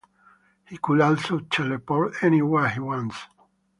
He 0.67 0.79
could 0.79 0.99
also 0.99 1.41
"Teleport" 1.41 2.23
anywhere 2.23 2.69
he 2.69 2.79
wants. 2.79 3.17